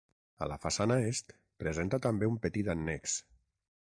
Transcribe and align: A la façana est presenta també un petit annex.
A 0.43 0.45
la 0.51 0.55
façana 0.61 0.95
est 1.09 1.29
presenta 1.63 1.99
també 2.05 2.31
un 2.31 2.39
petit 2.47 2.73
annex. 2.75 3.19